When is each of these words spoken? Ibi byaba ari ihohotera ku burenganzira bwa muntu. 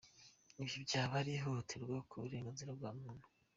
Ibi 0.61 0.75
byaba 0.85 1.13
ari 1.21 1.31
ihohotera 1.37 1.95
ku 2.09 2.15
burenganzira 2.21 2.71
bwa 2.77 2.91
muntu. 2.99 3.27